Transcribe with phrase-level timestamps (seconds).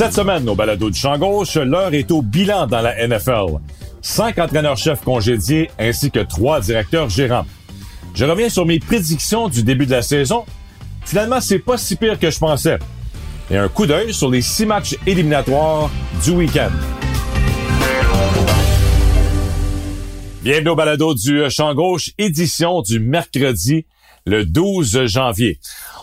[0.00, 3.58] Cette semaine, au balado du champ gauche, l'heure est au bilan dans la NFL.
[4.00, 7.44] Cinq entraîneurs-chefs congédiés ainsi que trois directeurs gérants.
[8.14, 10.46] Je reviens sur mes prédictions du début de la saison.
[11.04, 12.78] Finalement, c'est pas si pire que je pensais.
[13.50, 15.90] Et un coup d'œil sur les six matchs éliminatoires
[16.24, 16.70] du week-end.
[20.42, 23.84] Bienvenue au balado du champ gauche, édition du mercredi
[24.24, 25.58] le 12 janvier.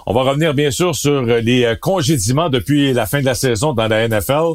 [0.09, 3.73] On va revenir bien sûr sur les euh, congédiements depuis la fin de la saison
[3.73, 4.53] dans la NFL,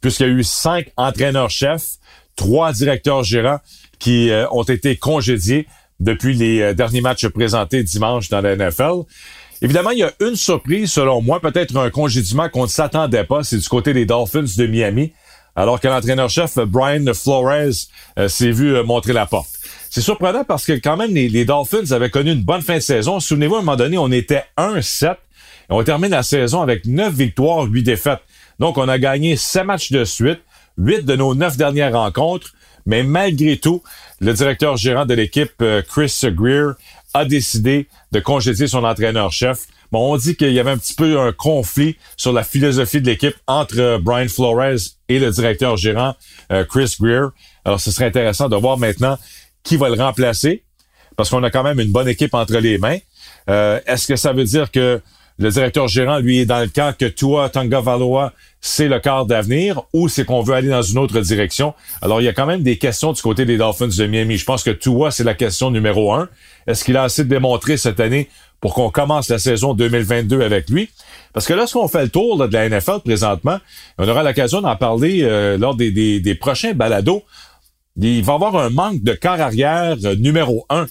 [0.00, 1.98] puisqu'il y a eu cinq entraîneurs-chefs,
[2.36, 3.58] trois directeurs gérants
[3.98, 5.66] qui euh, ont été congédiés
[6.00, 9.02] depuis les euh, derniers matchs présentés dimanche dans la NFL.
[9.60, 13.44] Évidemment, il y a une surprise, selon moi, peut-être un congédiement qu'on ne s'attendait pas,
[13.44, 15.12] c'est du côté des Dolphins de Miami,
[15.54, 17.74] alors que l'entraîneur-chef Brian Flores
[18.28, 19.50] s'est vu montrer la porte.
[19.94, 23.20] C'est surprenant parce que quand même, les, Dolphins avaient connu une bonne fin de saison.
[23.20, 25.16] Souvenez-vous, à un moment donné, on était 1-7 et
[25.68, 28.18] on termine la saison avec 9 victoires, 8 défaites.
[28.58, 30.40] Donc, on a gagné 7 matchs de suite,
[30.78, 32.54] 8 de nos 9 dernières rencontres.
[32.86, 33.84] Mais malgré tout,
[34.18, 36.72] le directeur gérant de l'équipe, euh, Chris Greer,
[37.14, 39.60] a décidé de congédier son entraîneur-chef.
[39.92, 43.06] Bon, on dit qu'il y avait un petit peu un conflit sur la philosophie de
[43.06, 46.16] l'équipe entre euh, Brian Flores et le directeur gérant,
[46.50, 47.28] euh, Chris Greer.
[47.64, 49.18] Alors, ce serait intéressant de voir maintenant
[49.64, 50.62] qui va le remplacer,
[51.16, 52.98] parce qu'on a quand même une bonne équipe entre les mains.
[53.48, 55.00] Euh, est-ce que ça veut dire que
[55.38, 59.26] le directeur gérant, lui, est dans le camp que toi, Tanga Valois, c'est le quart
[59.26, 61.74] d'avenir ou c'est qu'on veut aller dans une autre direction?
[62.02, 64.36] Alors, il y a quand même des questions du côté des Dolphins de Miami.
[64.36, 66.28] Je pense que Tua, c'est la question numéro un.
[66.68, 68.28] Est-ce qu'il a assez de démontrer cette année
[68.60, 70.88] pour qu'on commence la saison 2022 avec lui?
[71.32, 73.58] Parce que lorsqu'on fait le tour de la NFL présentement,
[73.98, 77.24] on aura l'occasion d'en parler euh, lors des, des, des prochains balados
[77.96, 80.86] il va y avoir un manque de quart arrière euh, numéro un.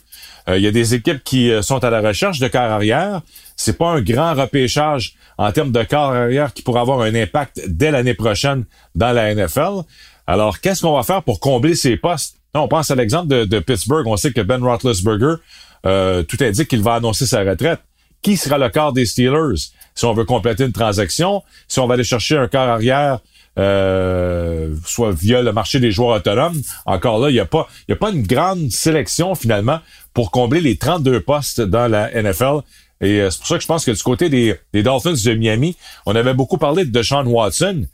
[0.48, 3.22] Euh, il y a des équipes qui euh, sont à la recherche de quart arrière.
[3.56, 7.62] C'est pas un grand repêchage en termes de quart arrière qui pourrait avoir un impact
[7.68, 8.66] dès l'année prochaine
[8.96, 9.84] dans la NFL.
[10.28, 12.38] Alors, qu'est-ce qu'on va faire pour combler ces postes?
[12.56, 14.06] on pense à l'exemple de, Pittsburgh.
[14.06, 15.38] On sait que Ben Roethlisberger,
[15.84, 17.80] tout indique qu'il va annoncer sa retraite.
[18.22, 21.42] Qui sera le quart des Steelers si on veut compléter une transaction?
[21.68, 23.22] Si on va aller chercher un quart arrière
[23.60, 26.60] euh, soit via le marché des joueurs autonomes.
[26.86, 29.80] Encore là, il n'y a pas, y a pas une grande sélection finalement
[30.14, 32.62] pour combler les 32 postes dans la NFL.
[33.02, 35.76] Et euh, c'est pour ça que je pense que du côté des, Dolphins de Miami,
[36.06, 37.86] on avait beaucoup parlé de Deshaun Watson,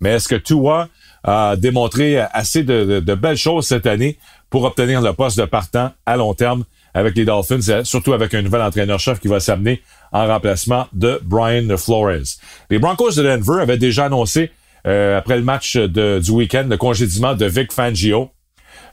[0.00, 0.88] mais est-ce que Tua
[1.24, 4.18] a démontré assez de, belles choses cette année
[4.50, 8.42] pour obtenir le poste de partant à long terme avec les Dolphins, surtout avec un
[8.42, 9.82] nouvel entraîneur-chef qui va s'amener
[10.12, 12.38] en remplacement de Brian Flores?
[12.70, 14.50] Les Broncos de Denver avaient déjà annoncé
[14.86, 18.30] euh, après le match de, du week-end, le congédiement de Vic Fangio.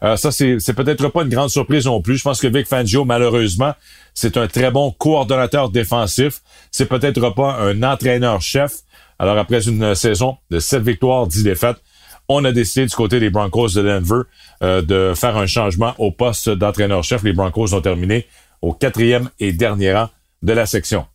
[0.04, 2.18] Euh, ça, c'est, peut-être pas une grande surprise non plus.
[2.18, 3.74] Je pense que Vic Fangio, malheureusement,
[4.14, 6.42] c'est un très bon coordonnateur défensif.
[6.72, 8.80] C'est peut-être pas un entraîneur-chef.
[9.20, 11.78] Alors, après une saison de 7 victoires, 10 défaites,
[12.28, 14.22] on a décidé du côté des Broncos de Denver
[14.64, 17.24] euh, de faire un changement au poste d'entraîneur-chef.
[17.24, 18.26] Les Broncos ont terminé
[18.62, 20.10] au quatrième et dernier rang
[20.42, 21.06] de la section.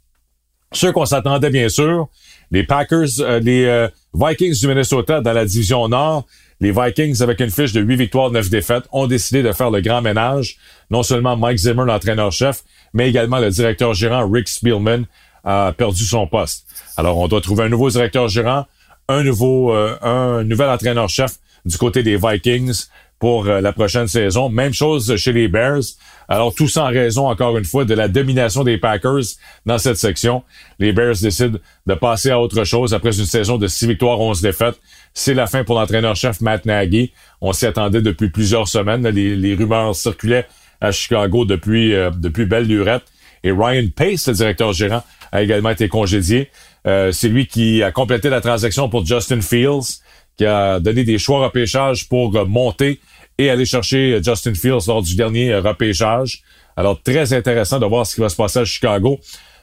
[0.72, 2.08] Ceux qu'on s'attendait bien sûr,
[2.50, 6.26] les Packers, euh, les euh, Vikings du Minnesota dans la division Nord,
[6.60, 9.80] les Vikings avec une fiche de 8 victoires, 9 défaites, ont décidé de faire le
[9.80, 10.56] grand ménage.
[10.90, 12.62] Non seulement Mike Zimmer, l'entraîneur-chef,
[12.92, 15.04] mais également le directeur gérant Rick Spielman
[15.44, 16.66] a perdu son poste.
[16.96, 18.66] Alors on doit trouver un nouveau directeur gérant,
[19.08, 22.86] un nouveau, euh, un nouvel entraîneur-chef du côté des Vikings
[23.18, 24.48] pour la prochaine saison.
[24.48, 25.82] Même chose chez les Bears.
[26.28, 29.24] Alors, tout ça en raison, encore une fois, de la domination des Packers
[29.64, 30.42] dans cette section.
[30.78, 34.42] Les Bears décident de passer à autre chose après une saison de 6 victoires, 11
[34.42, 34.78] défaites.
[35.14, 37.12] C'est la fin pour l'entraîneur-chef Matt Nagy.
[37.40, 39.08] On s'y attendait depuis plusieurs semaines.
[39.08, 40.46] Les, rumeurs circulaient
[40.80, 43.04] à Chicago depuis, euh, depuis belle lurette.
[43.42, 46.50] Et Ryan Pace, le directeur gérant, a également été congédié.
[46.86, 50.02] Euh, c'est lui qui a complété la transaction pour Justin Fields
[50.38, 53.00] qui a donné des choix repêchage pour monter
[53.36, 56.42] et aller chercher Justin Fields lors du dernier repêchage.
[56.76, 59.20] Alors, très intéressant de voir ce qui va se passer à Chicago.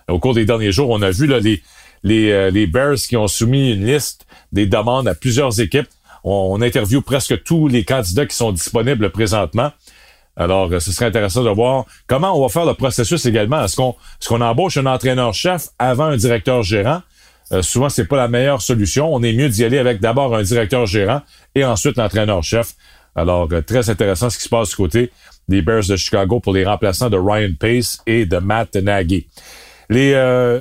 [0.07, 1.61] Au cours des derniers jours, on a vu là, les,
[2.03, 5.87] les, les Bears qui ont soumis une liste des demandes à plusieurs équipes.
[6.23, 9.71] On, on interviewe presque tous les candidats qui sont disponibles présentement.
[10.37, 13.63] Alors, ce serait intéressant de voir comment on va faire le processus également.
[13.63, 17.01] Est-ce qu'on est qu'on embauche un entraîneur-chef avant un directeur gérant?
[17.51, 19.13] Euh, souvent, c'est pas la meilleure solution.
[19.13, 21.21] On est mieux d'y aller avec d'abord un directeur gérant
[21.53, 22.73] et ensuite l'entraîneur-chef.
[23.15, 25.11] Alors, euh, très intéressant ce qui se passe du côté
[25.47, 29.27] des Bears de Chicago pour les remplaçants de Ryan Pace et de Matt Nagy.
[29.89, 30.59] Les, euh,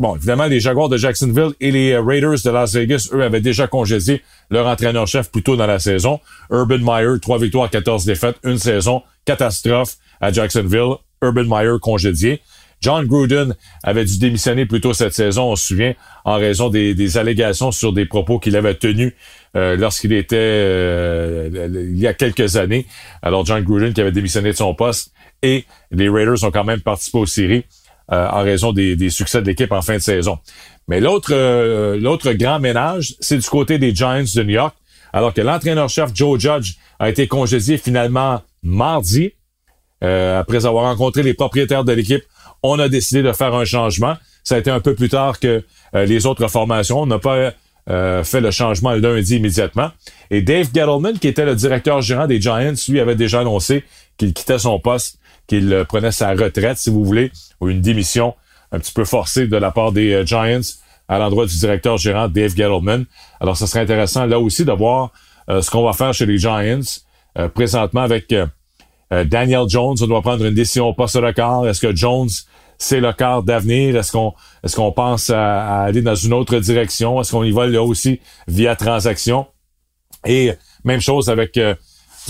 [0.00, 3.68] bon, évidemment, les Jaguars de Jacksonville et les Raiders de Las Vegas, eux, avaient déjà
[3.68, 6.20] congédié leur entraîneur-chef plus tôt dans la saison.
[6.50, 10.96] Urban Meyer, trois victoires, 14 défaites, une saison, catastrophe à Jacksonville.
[11.22, 12.42] Urban Meyer congédié.
[12.84, 15.94] John Gruden avait dû démissionner plus tôt cette saison, on se souvient,
[16.26, 19.14] en raison des, allégations sur des propos qu'il avait tenus
[19.56, 22.86] euh, lorsqu'il était euh, il y a quelques années.
[23.22, 26.82] Alors John Gruden qui avait démissionné de son poste et les Raiders ont quand même
[26.82, 27.64] participé aux séries
[28.12, 30.38] euh, en raison des, succès de l'équipe en fin de saison.
[30.86, 31.32] Mais l'autre
[31.96, 34.76] l'autre grand ménage, c'est du côté des Giants de New York,
[35.14, 39.32] alors que l'entraîneur-chef Joe Judge a été congédié finalement mardi
[40.02, 42.24] après avoir rencontré les propriétaires de l'équipe
[42.64, 44.16] on a décidé de faire un changement.
[44.42, 45.62] Ça a été un peu plus tard que
[45.94, 47.02] euh, les autres formations.
[47.02, 47.52] On n'a pas
[47.90, 49.90] euh, fait le changement lundi immédiatement.
[50.30, 53.84] Et Dave Gettleman, qui était le directeur gérant des Giants, lui avait déjà annoncé
[54.16, 57.30] qu'il quittait son poste, qu'il euh, prenait sa retraite, si vous voulez,
[57.60, 58.34] ou une démission
[58.72, 60.60] un petit peu forcée de la part des Giants
[61.06, 63.04] à l'endroit du directeur gérant Dave Gettleman.
[63.40, 65.12] Alors, ce serait intéressant là aussi de voir
[65.46, 66.80] ce qu'on va faire chez les Giants
[67.54, 68.34] présentement avec
[69.10, 69.96] Daniel Jones.
[70.00, 71.68] On doit prendre une décision au poste quart.
[71.68, 72.30] Est-ce que Jones
[72.84, 73.96] c'est le quart d'avenir?
[73.96, 77.20] Est-ce qu'on est-ce pense à, aller dans une autre direction?
[77.20, 79.46] Est-ce qu'on y va là aussi via transaction?
[80.26, 80.52] Et
[80.84, 81.74] même chose avec euh,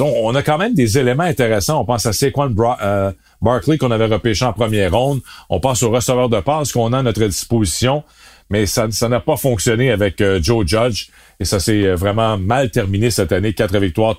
[0.00, 1.80] on a quand même des éléments intéressants.
[1.80, 5.20] On pense à Saquon euh, Barkley qu'on avait repêché en première ronde.
[5.48, 8.02] On pense au receveur de passe qu'on a à notre disposition.
[8.50, 11.08] Mais ça ça n'a pas fonctionné avec euh, Joe Judge.
[11.40, 13.54] Et ça s'est vraiment mal terminé cette année.
[13.54, 14.16] Quatre victoires,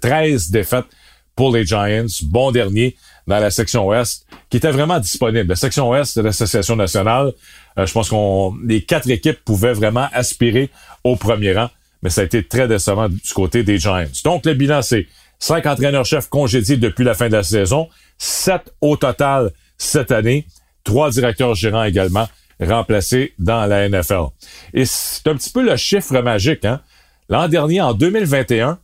[0.00, 0.86] 13 défaites
[1.36, 2.06] pour les Giants.
[2.22, 2.96] Bon dernier
[3.26, 5.48] dans la section ouest, qui était vraiment disponible.
[5.48, 7.32] La section ouest de l'Association nationale,
[7.78, 10.70] euh, je pense qu'on les quatre équipes pouvaient vraiment aspirer
[11.04, 11.70] au premier rang,
[12.02, 14.04] mais ça a été très décevant du côté des Giants.
[14.24, 15.06] Donc, le bilan, c'est
[15.38, 17.88] cinq entraîneurs-chefs congédiés depuis la fin de la saison,
[18.18, 20.46] sept au total cette année,
[20.84, 22.28] trois directeurs gérants également
[22.60, 24.26] remplacés dans la NFL.
[24.72, 26.64] Et c'est un petit peu le chiffre magique.
[26.64, 26.80] Hein?
[27.28, 28.78] L'an dernier, en 2021,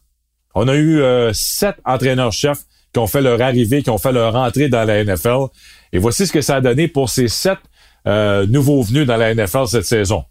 [0.55, 4.35] on a eu euh, sept entraîneurs-chefs qui ont fait leur arrivée, qui ont fait leur
[4.35, 5.47] entrée dans la NFL.
[5.93, 7.59] Et voici ce que ça a donné pour ces sept
[8.07, 10.25] euh, nouveaux venus dans la NFL cette saison.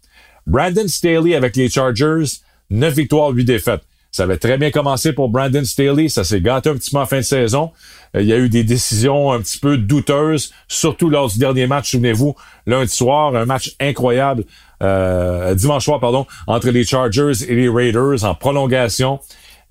[0.46, 2.24] Brandon Staley avec les Chargers,
[2.70, 3.82] 9 victoires, 8 défaites.
[4.10, 6.08] Ça avait très bien commencé pour Brandon Staley.
[6.08, 7.70] Ça s'est gâté un petit peu en fin de saison.
[8.16, 11.66] Euh, il y a eu des décisions un petit peu douteuses, surtout lors du dernier
[11.68, 12.34] match, souvenez-vous,
[12.66, 14.44] lundi soir, un match incroyable,
[14.82, 19.20] euh, dimanche soir, pardon, entre les Chargers et les Raiders en prolongation.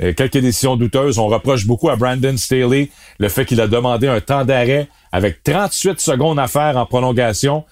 [0.01, 1.19] Euh, quelques décisions douteuses.
[1.19, 5.43] On reproche beaucoup à Brandon Staley le fait qu'il a demandé un temps d'arrêt avec
[5.43, 7.65] 38 secondes à faire en prolongation.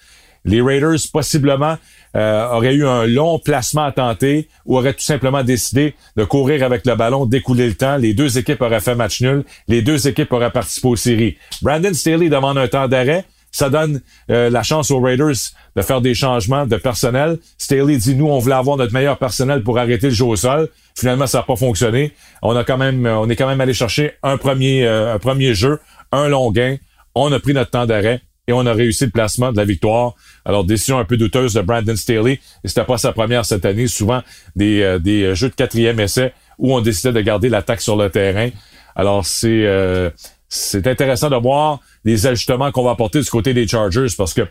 [0.44, 1.76] Les Raiders, possiblement,
[2.16, 6.64] euh, auraient eu un long placement à tenter ou auraient tout simplement décidé de courir
[6.64, 7.96] avec le ballon, d'écouler le temps.
[7.96, 9.44] Les deux équipes auraient fait match nul.
[9.66, 11.36] Les deux équipes auraient participé aux séries.
[11.62, 13.24] Brandon Staley demande un temps d'arrêt.
[13.50, 15.34] Ça donne euh, la chance aux Raiders
[15.74, 17.38] de faire des changements de personnel.
[17.56, 20.68] Staley dit, nous, on voulait avoir notre meilleur personnel pour arrêter le jeu au sol.
[20.98, 22.12] Finalement, ça n'a pas fonctionné.
[22.42, 25.54] On a quand même, on est quand même allé chercher un premier, euh, un premier
[25.54, 25.78] jeu,
[26.10, 26.76] un long gain.
[27.14, 30.14] On a pris notre temps d'arrêt et on a réussi le placement de la victoire.
[30.44, 32.40] Alors, décision un peu douteuse de Brandon Staley.
[32.64, 33.86] C'était pas sa première cette année.
[33.86, 34.24] Souvent,
[34.56, 38.10] des, euh, des jeux de quatrième essai où on décidait de garder l'attaque sur le
[38.10, 38.48] terrain.
[38.96, 40.10] Alors, c'est, euh,
[40.48, 44.42] c'est intéressant de voir les ajustements qu'on va apporter du côté des Chargers parce que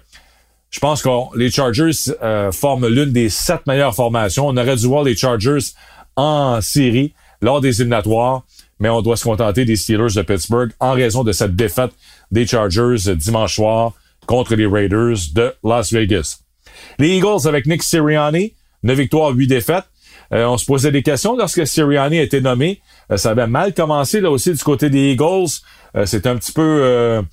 [0.69, 2.13] je pense que les Chargers
[2.51, 4.47] forment l'une des sept meilleures formations.
[4.47, 5.59] On aurait dû voir les Chargers
[6.17, 8.43] en série lors des éliminatoires,
[8.79, 11.91] mais on doit se contenter des Steelers de Pittsburgh en raison de cette défaite
[12.31, 13.93] des Chargers dimanche soir
[14.25, 16.39] contre les Raiders de Las Vegas.
[16.99, 19.85] Les Eagles avec Nick Sirianni, 9 victoires, 8 défaites.
[20.33, 22.81] Euh, on se posait des questions lorsque Sirianni a été nommé.
[23.11, 25.47] Euh, ça avait mal commencé là aussi du côté des Eagles.
[25.95, 27.23] Euh, un petit peu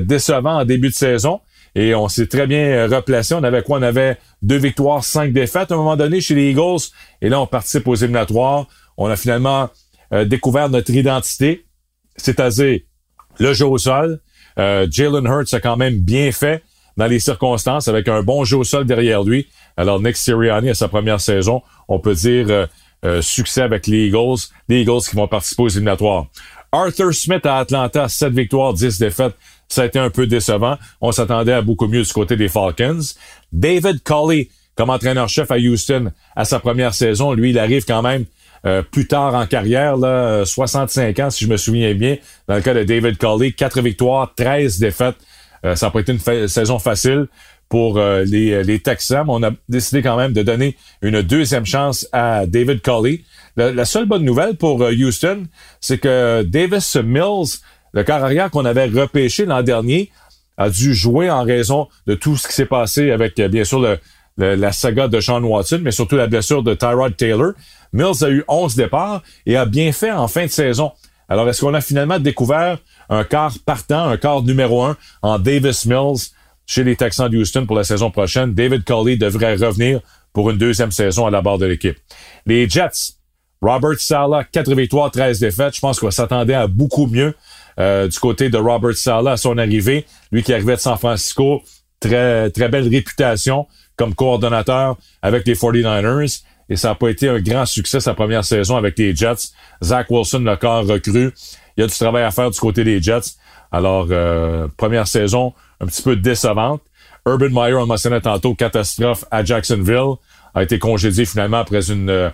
[0.00, 1.40] décevant en début de saison.
[1.78, 3.34] Et on s'est très bien replacé.
[3.34, 3.78] On avait quoi?
[3.78, 6.80] On avait deux victoires, cinq défaites à un moment donné chez les Eagles.
[7.22, 8.66] Et là, on participe aux éliminatoires.
[8.96, 9.70] On a finalement
[10.12, 11.66] euh, découvert notre identité,
[12.16, 12.80] c'est-à-dire
[13.38, 14.18] le jeu au sol.
[14.58, 16.64] Euh, Jalen Hurts a quand même bien fait
[16.96, 19.46] dans les circonstances avec un bon jeu au sol derrière lui.
[19.76, 22.66] Alors, Nick Sirianni, à sa première saison, on peut dire
[23.04, 26.26] euh, succès avec les Eagles, les Eagles qui vont participer aux éliminatoires.
[26.72, 29.34] Arthur Smith à Atlanta, 7 victoires, 10 défaites.
[29.68, 30.78] Ça a été un peu décevant.
[31.00, 33.00] On s'attendait à beaucoup mieux du côté des Falcons.
[33.52, 38.24] David Colley, comme entraîneur-chef à Houston à sa première saison, lui, il arrive quand même
[38.66, 42.16] euh, plus tard en carrière, là, 65 ans, si je me souviens bien,
[42.48, 45.16] dans le cas de David Colley, 4 victoires, 13 défaites.
[45.64, 47.26] Euh, ça n'a pas été une saison facile
[47.68, 49.24] pour euh, les, les Texans.
[49.28, 53.22] On a décidé quand même de donner une deuxième chance à David Colley.
[53.56, 55.46] La, seule bonne nouvelle pour Houston,
[55.80, 57.58] c'est que Davis Mills,
[57.98, 60.12] le quart arrière qu'on avait repêché l'an dernier,
[60.56, 63.84] a dû jouer en raison de tout ce qui s'est passé avec, bien sûr,
[64.36, 67.54] la saga de Sean Watson, mais surtout la blessure de Tyrod Taylor.
[67.92, 70.92] Mills a eu 11 départs et a bien fait en fin de saison.
[71.28, 72.78] Alors, est-ce qu'on a finalement découvert
[73.08, 76.30] un quart partant, un quart numéro un en Davis Mills
[76.66, 78.54] chez les Texans de Houston pour la saison prochaine?
[78.54, 80.00] David Coley devrait revenir
[80.32, 81.96] pour une deuxième saison à la barre de l'équipe.
[82.46, 83.14] Les Jets,
[83.60, 85.74] Robert Sala, 4 victoires, 13 défaites.
[85.74, 87.32] Je pense qu'on s'attendait à beaucoup mieux euh,
[87.78, 90.04] du côté de Robert Sala à son arrivée.
[90.32, 91.62] Lui qui arrivait de San Francisco,
[92.00, 93.66] très, très belle réputation
[93.96, 96.42] comme coordonnateur avec les 49ers.
[96.70, 99.52] Et ça n'a pas été un grand succès sa première saison avec les Jets.
[99.82, 101.32] Zach Wilson, le corps recru.
[101.76, 103.36] Il y a du travail à faire du côté des Jets.
[103.72, 106.82] Alors, euh, première saison un petit peu décevante.
[107.26, 110.16] Urban Meyer, on mentionnait tantôt, catastrophe à Jacksonville,
[110.54, 112.30] a été congédié finalement après une, euh,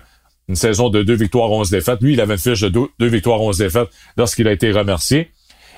[0.53, 2.01] saison de deux victoires, onze défaites.
[2.01, 5.31] Lui, il avait une fiche de deux, deux victoires, onze défaites lorsqu'il a été remercié.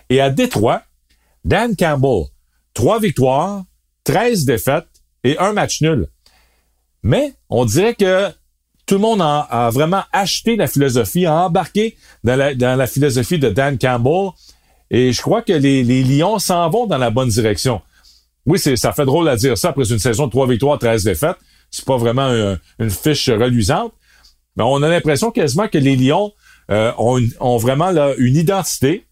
[0.10, 0.84] Et à Détroit,
[1.44, 2.26] Dan Campbell,
[2.74, 3.64] trois victoires,
[4.04, 4.88] 13 défaites,
[5.24, 6.08] et un match nul.
[7.04, 8.30] Mais on dirait que
[8.86, 13.78] tout le monde a, vraiment acheté la philosophie, a embarqué dans la, philosophie de Dan
[13.78, 14.30] Campbell.
[14.90, 17.82] Et je crois que les, Lions s'en vont dans la bonne direction.
[18.46, 21.36] Oui, ça fait drôle à dire ça après une saison de 3 victoires, 13 défaites.
[21.70, 22.30] C'est pas vraiment
[22.80, 23.92] une fiche reluisante.
[24.56, 26.32] Mais on a l'impression quasiment que les Lions
[26.72, 29.06] euh, ont, vraiment une identité.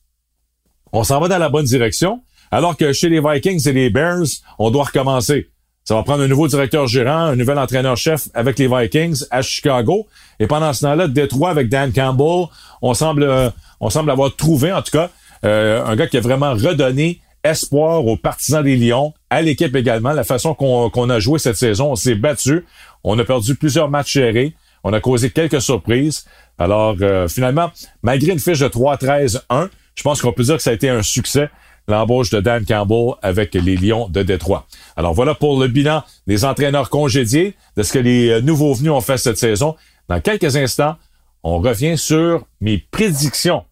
[0.98, 2.22] On s'en va dans la bonne direction.
[2.52, 5.50] Alors que chez les Vikings et les Bears, on doit recommencer.
[5.84, 10.08] Ça va prendre un nouveau directeur gérant, un nouvel entraîneur-chef avec les Vikings à Chicago.
[10.40, 12.46] Et pendant ce temps-là, Détroit avec Dan Campbell,
[12.82, 13.50] on semble, euh,
[13.82, 15.10] on semble avoir trouvé, en tout cas,
[15.44, 20.14] euh, un gars qui a vraiment redonné espoir aux partisans des Lions, à l'équipe également.
[20.14, 22.66] La façon qu'on a joué cette saison, on s'est battu.
[23.04, 24.54] On a perdu plusieurs matchs gérés.
[24.86, 26.24] On a causé quelques surprises.
[26.58, 27.70] Alors, euh, finalement,
[28.02, 31.02] malgré une fiche de 3-13-1, je pense qu'on peut dire que ça a été un
[31.02, 31.50] succès
[31.88, 34.68] l'embauche de Dan Campbell avec les Lions de Détroit.
[34.96, 38.92] Alors voilà pour le bilan des entraîneurs congédiés, de ce que les euh, nouveaux venus
[38.92, 39.76] ont fait cette saison.
[40.10, 40.96] Dans quelques instants,
[41.44, 43.64] on revient sur mes prédictions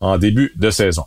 [0.00, 1.04] en début de saison.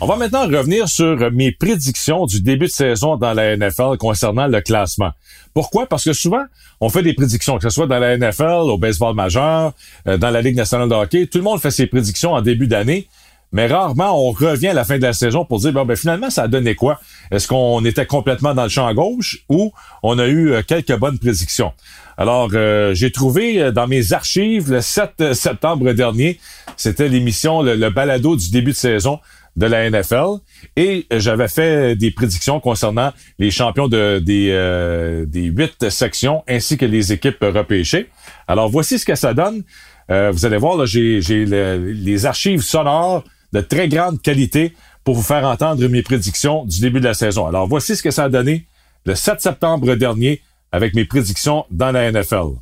[0.00, 4.46] On va maintenant revenir sur mes prédictions du début de saison dans la NFL concernant
[4.46, 5.10] le classement.
[5.54, 5.86] Pourquoi?
[5.86, 6.44] Parce que souvent,
[6.80, 9.72] on fait des prédictions, que ce soit dans la NFL, au baseball majeur,
[10.06, 11.26] euh, dans la Ligue nationale de hockey.
[11.26, 13.08] Tout le monde fait ses prédictions en début d'année.
[13.50, 16.30] Mais rarement, on revient à la fin de la saison pour dire, bon, ben, finalement,
[16.30, 17.00] ça a donné quoi?
[17.32, 19.72] Est-ce qu'on était complètement dans le champ gauche ou
[20.04, 21.72] on a eu euh, quelques bonnes prédictions?
[22.16, 26.38] Alors, euh, j'ai trouvé dans mes archives le 7 septembre dernier,
[26.76, 29.18] c'était l'émission, le, balado du début de saison
[29.58, 30.38] de la NFL
[30.76, 36.78] et j'avais fait des prédictions concernant les champions de, des, euh, des huit sections ainsi
[36.78, 38.08] que les équipes repêchées.
[38.46, 39.64] Alors voici ce que ça donne.
[40.10, 45.16] Euh, vous allez voir, là, j'ai, j'ai les archives sonores de très grande qualité pour
[45.16, 47.46] vous faire entendre mes prédictions du début de la saison.
[47.46, 48.66] Alors voici ce que ça a donné
[49.04, 52.58] le 7 septembre dernier avec mes prédictions dans la NFL.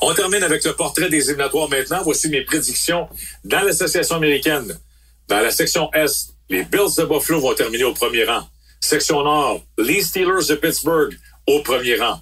[0.00, 2.02] On termine avec le portrait des éliminatoires maintenant.
[2.04, 3.08] Voici mes prédictions
[3.44, 4.74] dans l'association américaine.
[5.28, 8.42] Dans la section Est, les Bills de Buffalo vont terminer au premier rang.
[8.80, 11.16] Section Nord, les Steelers de Pittsburgh
[11.46, 12.20] au premier rang.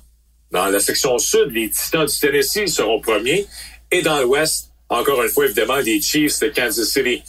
[0.53, 3.47] Dans la section Sud, les Titans du Tennessee seront premiers.
[3.91, 7.23] Et dans l'Ouest, encore une fois, évidemment, les Chiefs de Kansas City.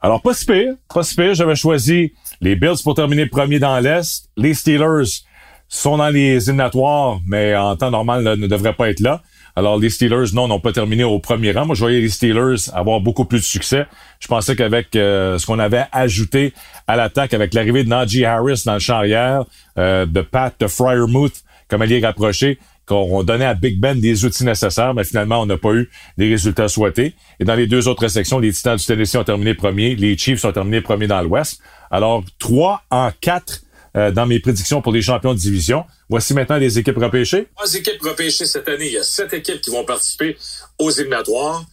[0.00, 1.34] Alors, pas si pire, pas.
[1.34, 4.28] J'avais choisi les Bills pour terminer premier dans l'Est.
[4.36, 5.22] Les Steelers
[5.68, 9.22] sont dans les éliminatoires, mais en temps normal ne devraient pas être là.
[9.56, 11.66] Alors, les Steelers, non, n'ont pas terminé au premier rang.
[11.66, 13.86] Moi, je voyais les Steelers avoir beaucoup plus de succès.
[14.20, 16.52] Je pensais qu'avec euh, ce qu'on avait ajouté
[16.86, 19.44] à l'attaque, avec l'arrivée de Najee Harris dans le champ arrière,
[19.78, 24.44] euh, de Pat de Fryermuth comme allié rapproché, qu'on donnait à Big Ben des outils
[24.44, 25.88] nécessaires, mais finalement, on n'a pas eu
[26.18, 27.14] les résultats souhaités.
[27.38, 30.44] Et dans les deux autres sections, les Titans du Tennessee ont terminé premier, les Chiefs
[30.44, 31.62] ont terminé premier dans l'Ouest.
[31.92, 33.62] Alors, trois en quatre
[33.96, 35.84] euh, dans mes prédictions pour les champions de division.
[36.08, 37.48] Voici maintenant les équipes repêchées.
[37.56, 38.86] Trois équipes repêchées cette année.
[38.86, 40.36] Il y a sept équipes qui vont participer
[40.78, 41.64] aux éliminatoires.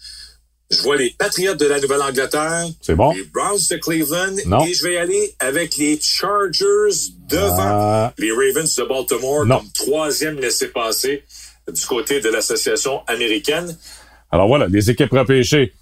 [0.69, 2.65] Je vois les Patriots de la Nouvelle-Angleterre.
[2.81, 3.13] C'est bon.
[3.13, 4.35] Les Browns de Cleveland.
[4.47, 4.65] Non.
[4.65, 8.13] Et je vais aller avec les Chargers devant Ah.
[8.17, 9.59] les Ravens de Baltimore Non.
[9.59, 11.23] comme troisième laissé-passer
[11.73, 13.77] du côté de l'association américaine.
[14.31, 15.73] Alors voilà, les équipes repêchées.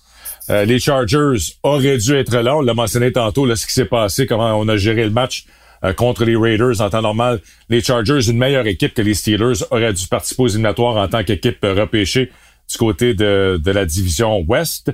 [0.51, 2.55] Euh, les Chargers auraient dû être là.
[2.55, 5.45] On l'a mentionné tantôt, là, ce qui s'est passé, comment on a géré le match
[5.85, 7.39] euh, contre les Raiders en temps normal.
[7.69, 11.23] Les Chargers, une meilleure équipe que les Steelers, auraient dû participer aux éliminatoires en tant
[11.23, 12.31] qu'équipe euh, repêchée
[12.69, 14.91] du côté de, la division Ouest.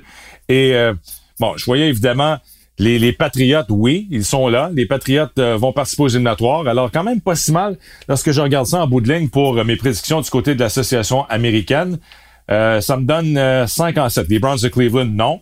[0.50, 0.94] Et euh,
[1.40, 2.38] bon, je voyais évidemment
[2.82, 4.72] les, les Patriotes, oui, ils sont là.
[4.74, 6.68] Les Patriotes euh, vont participer aux éliminatoires.
[6.68, 9.58] Alors, quand même pas si mal lorsque je regarde ça en bout de ligne pour
[9.58, 12.00] euh, mes prédictions du côté de l'association américaine.
[12.50, 14.28] Euh, ça me donne euh, 5 en 7.
[14.30, 15.42] Les Browns de Cleveland, non.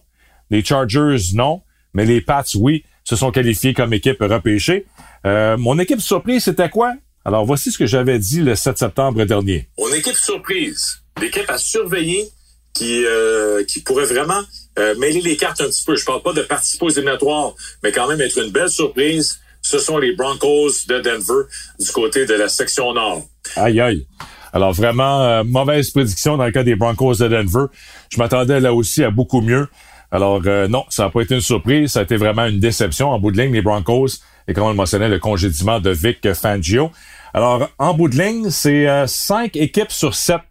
[0.49, 1.61] Les Chargers, non.
[1.93, 4.85] Mais les Pats, oui, se sont qualifiés comme équipe repêchée.
[5.25, 6.93] Euh, mon équipe surprise, c'était quoi?
[7.25, 9.69] Alors, voici ce que j'avais dit le 7 septembre dernier.
[9.77, 12.29] Mon équipe surprise, l'équipe à surveiller
[12.73, 14.41] qui, euh, qui pourrait vraiment
[14.77, 15.95] euh, mêler les cartes un petit peu.
[15.95, 19.39] Je parle pas de participer aux éliminatoires, mais quand même être une belle surprise.
[19.61, 21.47] Ce sont les Broncos de Denver
[21.79, 23.27] du côté de la section nord.
[23.57, 24.07] Aïe, aïe.
[24.53, 27.65] Alors vraiment, euh, mauvaise prédiction dans le cas des Broncos de Denver.
[28.09, 29.67] Je m'attendais là aussi à beaucoup mieux.
[30.11, 33.09] Alors euh, non, ça n'a pas été une surprise, ça a été vraiment une déception.
[33.09, 34.07] En bout de ligne, les Broncos,
[34.49, 36.91] et comme on le mentionnait, le congédiement de Vic Fangio.
[37.35, 40.41] Alors, en bout de ligne, c'est euh, cinq équipes sur sept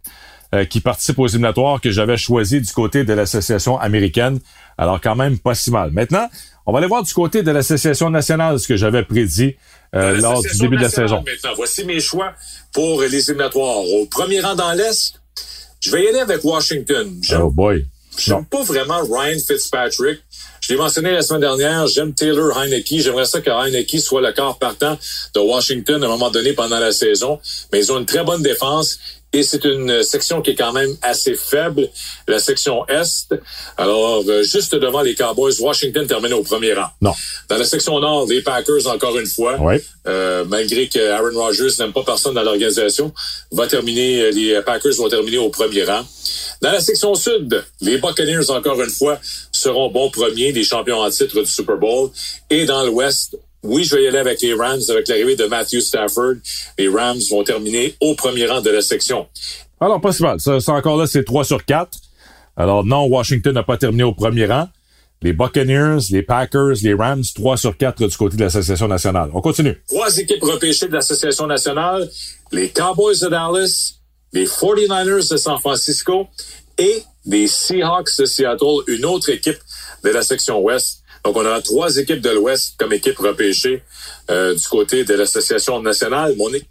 [0.54, 4.38] euh, qui participent aux éliminatoires que j'avais choisi du côté de l'association américaine.
[4.78, 5.90] Alors, quand même, pas si mal.
[5.90, 6.30] Maintenant,
[6.64, 9.56] on va aller voir du côté de l'association nationale ce que j'avais prédit
[9.96, 11.24] euh, lors du début de la saison.
[11.26, 12.34] Maintenant, voici mes choix
[12.72, 13.78] pour les éliminatoires.
[13.78, 15.20] Au premier rang dans l'Est,
[15.80, 17.20] je vais y aller avec Washington.
[17.36, 17.84] Oh boy.
[18.16, 20.20] J'aime pas vraiment Ryan Fitzpatrick.
[20.68, 23.00] Je l'ai mentionné la semaine dernière, j'aime Taylor Heineke.
[23.00, 24.98] J'aimerais ça que Heineke soit le quart partant
[25.32, 27.40] de Washington à un moment donné pendant la saison.
[27.72, 28.98] Mais ils ont une très bonne défense
[29.32, 31.88] et c'est une section qui est quand même assez faible,
[32.26, 33.35] la section Est.
[33.76, 36.88] Alors, euh, juste devant les Cowboys, Washington termine au premier rang.
[37.02, 37.12] Non.
[37.49, 39.76] Dans la section Nord, les Packers, encore une fois, Oui.
[40.06, 43.12] euh, malgré que Aaron Rodgers n'aime pas personne dans l'organisation,
[43.52, 46.02] va terminer, euh, les Packers vont terminer au premier rang.
[46.62, 49.18] Dans la section Sud, les Buccaneers, encore une fois,
[49.52, 52.11] seront bons premiers, les champions en titre du Super Bowl.
[52.50, 53.37] Et dans l'Ouest,
[53.68, 56.35] oui, je vais y aller avec les Rams, avec l'arrivée de Matthew Stafford.
[56.78, 59.26] Les Rams vont terminer au premier rang de la section.
[59.81, 60.40] Alors, pas si mal.
[60.40, 61.98] Ça, ça encore là, c'est 3 sur 4.
[62.57, 64.68] Alors, non, Washington n'a pas terminé au premier rang.
[65.20, 69.31] Les Buccaneers, les Packers, les Rams, 3 sur 4 du côté de l'Association nationale.
[69.35, 69.83] On continue.
[69.88, 72.09] Trois équipes repêchées de l'Association nationale,
[72.52, 73.94] les Cowboys de Dallas,
[74.33, 76.28] les 49ers de San Francisco
[76.78, 79.59] et les Seahawks de Seattle, une autre équipe
[80.04, 80.97] de la section Ouest.
[81.24, 83.83] Donc, on a trois équipes de l'Ouest comme équipe repêchée
[84.31, 86.35] euh, du côté de l'Association nationale.
[86.37, 86.68] Mon équipe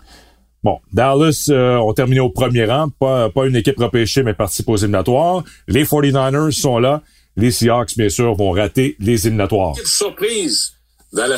[0.63, 2.89] Bon, Dallas euh, ont terminé au premier rang.
[2.99, 5.43] Pas, pas une équipe repêchée, mais participe aux éliminatoires.
[5.67, 7.03] Les 49ers sont là.
[7.35, 9.75] Les Seahawks, bien sûr, vont rater les éliminatoires.
[9.85, 10.73] surprise
[11.13, 11.37] dans la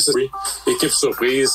[0.68, 1.52] équipe surprise.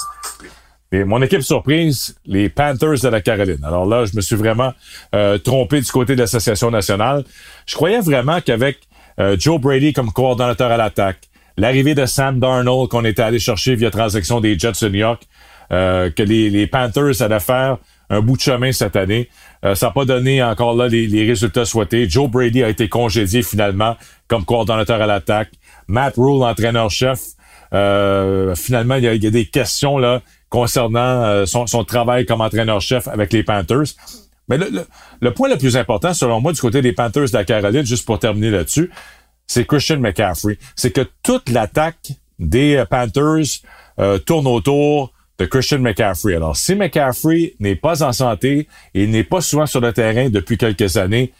[0.93, 3.65] Et mon équipe surprise, les Panthers de la Caroline.
[3.65, 4.73] Alors là, je me suis vraiment
[5.15, 7.25] euh, trompé du côté de l'Association nationale.
[7.67, 8.79] Je croyais vraiment qu'avec
[9.19, 13.75] euh, Joe Brady comme coordonnateur à l'attaque, l'arrivée de Sam Darnold qu'on était allé chercher
[13.75, 15.23] via transaction des Jets de New York,
[15.73, 17.79] euh, que les, les Panthers allaient faire
[18.11, 19.29] un bout de chemin cette année.
[19.65, 22.09] Euh, ça n'a pas donné encore là les, résultats souhaités.
[22.09, 23.97] Joe Brady a été congédié finalement
[24.29, 25.51] comme coordonnateur à l'attaque.
[25.89, 27.21] Matt Rule, entraîneur-chef,
[27.73, 33.43] euh, finalement, il y, a, des questions là concernant son, travail comme entraîneur-chef avec les
[33.43, 33.95] Panthers.
[34.49, 34.87] Mais le, le,
[35.21, 38.05] le point le plus important, selon moi, du côté des Panthers de la Caroline, juste
[38.05, 38.91] pour terminer là-dessus,
[39.47, 40.59] c'est Christian McCaffrey.
[40.77, 43.61] C'est que toute l'attaque des euh, Panthers
[43.99, 46.35] euh, tourne autour de Christian McCaffrey.
[46.35, 50.57] Alors, si McCaffrey n'est pas en santé et n'est pas souvent sur le terrain depuis
[50.57, 51.33] quelques années,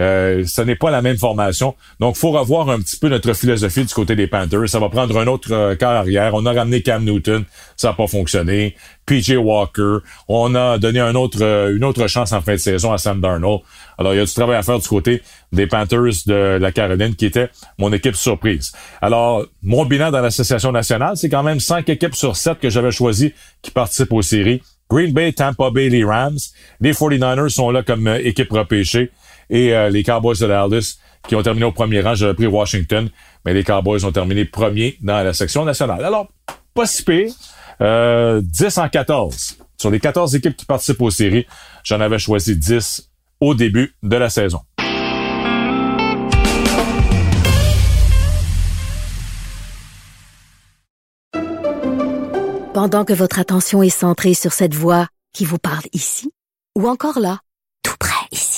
[0.00, 1.74] euh, ce n'est pas la même formation.
[2.00, 4.68] Donc, faut revoir un petit peu notre philosophie du côté des Panthers.
[4.68, 6.34] Ça va prendre un autre euh, carrière.
[6.34, 7.44] On a ramené Cam Newton,
[7.76, 8.76] ça n'a pas fonctionné.
[9.06, 13.20] PJ Walker, on a donné euh, une autre chance en fin de saison à Sam
[13.20, 13.62] Darnold.
[13.96, 17.14] Alors, il y a du travail à faire du côté des Panthers de la Caroline,
[17.14, 18.72] qui était mon équipe surprise.
[19.00, 22.92] Alors, mon bilan dans l'association nationale, c'est quand même cinq équipes sur sept que j'avais
[22.92, 23.32] choisies
[23.62, 24.62] qui participent aux séries.
[24.90, 26.38] Green Bay, Tampa Bay, les Rams.
[26.80, 29.10] Les 49ers sont là comme euh, équipe repêchée
[29.50, 32.14] et euh, les Cowboys de Dallas qui ont terminé au premier rang.
[32.14, 33.08] J'avais pris Washington,
[33.44, 36.04] mais les Cowboys ont terminé premier dans la section nationale.
[36.04, 36.28] Alors,
[36.74, 37.32] pas si pire.
[37.80, 39.58] Euh, 10 en 14.
[39.80, 41.46] Sur les 14 équipes qui participent aux séries,
[41.84, 44.60] j'en avais choisi 10 au début de la saison.
[52.74, 56.30] Pendant que votre attention est centrée sur cette voix qui vous parle ici,
[56.76, 57.40] ou encore là,
[57.82, 58.57] tout près ici,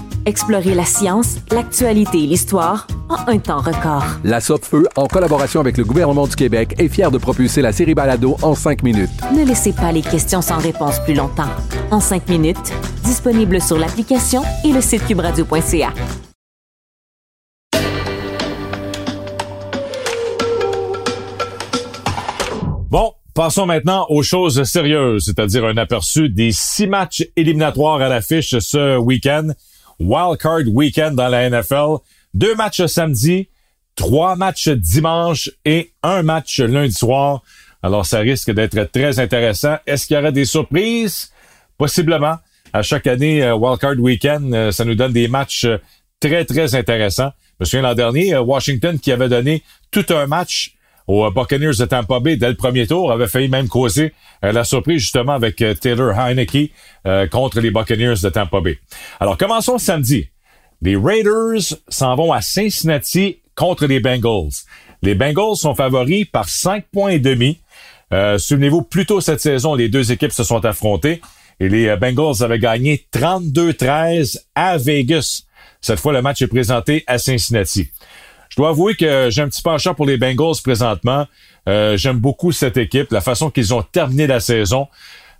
[0.27, 4.05] Explorez la science, l'actualité et l'histoire en un temps record.
[4.23, 7.95] La Feu, en collaboration avec le gouvernement du Québec, est fière de propulser la série
[7.95, 9.09] Balado en 5 minutes.
[9.35, 11.49] Ne laissez pas les questions sans réponse plus longtemps.
[11.89, 12.71] En 5 minutes,
[13.03, 15.91] disponible sur l'application et le site cubradio.ca.
[22.91, 28.59] Bon, passons maintenant aux choses sérieuses, c'est-à-dire un aperçu des six matchs éliminatoires à l'affiche
[28.59, 29.47] ce week-end.
[30.01, 31.97] Wildcard Weekend dans la NFL.
[32.33, 33.49] Deux matchs samedi,
[33.95, 37.43] trois matchs dimanche et un match lundi soir.
[37.83, 39.77] Alors, ça risque d'être très intéressant.
[39.85, 41.31] Est-ce qu'il y aura des surprises?
[41.77, 42.37] Possiblement.
[42.73, 45.77] À chaque année, euh, Wildcard Weekend, euh, ça nous donne des matchs euh,
[46.19, 47.31] très, très intéressants.
[47.59, 50.73] Je me souviens l'an dernier, Washington qui avait donné tout un match
[51.07, 55.01] aux Buccaneers de Tampa Bay dès le premier tour, avait failli même causer la surprise
[55.01, 56.71] justement avec Taylor Heineke
[57.31, 58.79] contre les Buccaneers de Tampa Bay.
[59.19, 60.27] Alors commençons samedi.
[60.81, 64.51] Les Raiders s'en vont à Cincinnati contre les Bengals.
[65.03, 67.59] Les Bengals sont favoris par 5 points et demi.
[68.13, 71.21] Euh, Souvenez-vous, plus tôt cette saison, les deux équipes se sont affrontées
[71.59, 75.43] et les Bengals avaient gagné 32-13 à Vegas.
[75.79, 77.89] Cette fois, le match est présenté à Cincinnati.
[78.51, 81.25] Je dois avouer que j'ai un petit penchant pour les Bengals présentement.
[81.69, 84.89] Euh, j'aime beaucoup cette équipe, la façon qu'ils ont terminé la saison.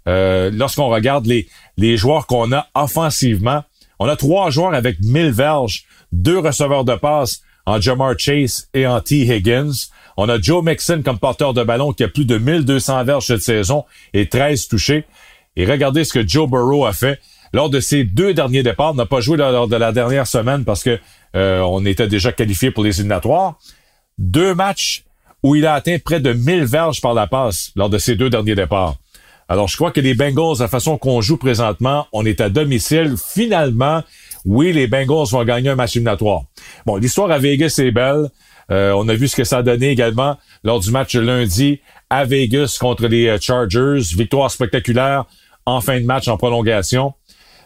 [0.08, 3.64] Euh, lorsqu'on regarde les, les joueurs qu'on a offensivement,
[4.00, 8.88] on a trois joueurs avec 1000 verges, deux receveurs de passe en Jamar Chase et
[8.88, 9.26] en T.
[9.26, 9.90] Higgins.
[10.16, 13.42] On a Joe Mixon comme porteur de ballon qui a plus de 1200 verges cette
[13.42, 15.04] saison et 13 touchés.
[15.58, 17.20] Et regardez ce que Joe Burrow a fait
[17.54, 18.94] lors de ses deux derniers départs.
[18.94, 21.00] N'a pas joué lors de la dernière semaine parce que
[21.36, 23.58] euh, on était déjà qualifié pour les éliminatoires.
[24.18, 25.04] Deux matchs
[25.44, 28.30] où il a atteint près de 1000 verges par la passe lors de ses deux
[28.30, 28.96] derniers départs.
[29.50, 33.16] Alors, je crois que les Bengals, la façon qu'on joue présentement, on est à domicile.
[33.18, 34.02] Finalement,
[34.46, 36.44] oui, les Bengals vont gagner un match éliminatoire.
[36.86, 38.30] Bon, l'histoire à Vegas est belle.
[38.72, 42.24] Euh, on a vu ce que ça a donné également lors du match lundi à
[42.24, 44.00] Vegas contre les euh, Chargers.
[44.16, 45.26] Victoire spectaculaire
[45.66, 47.14] en fin de match en prolongation.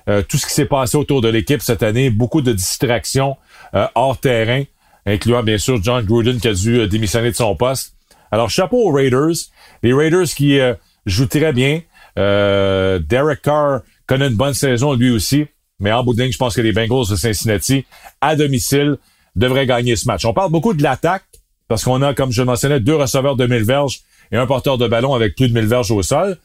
[0.07, 3.37] Euh, tout ce qui s'est passé autour de l'équipe cette année, beaucoup de distractions
[3.73, 4.63] euh, hors terrain,
[5.05, 7.95] incluant bien sûr John Gruden qui a dû euh, démissionner de son poste.
[8.31, 9.35] Alors chapeau aux Raiders,
[9.81, 10.59] les Raiders qui
[11.05, 11.81] jouent très bien.
[12.17, 15.45] Derek Carr connaît une bonne saison lui aussi,
[15.79, 17.85] mais en bout de ligne, je pense que les Bengals de Cincinnati
[18.19, 18.97] à domicile
[19.35, 20.25] devraient gagner ce match.
[20.25, 21.23] On parle beaucoup de l'attaque
[21.67, 24.77] parce qu'on a, comme je le mentionnais, deux receveurs de 1000 verges et un porteur
[24.77, 26.37] de ballon avec plus de 1000 verges au sol.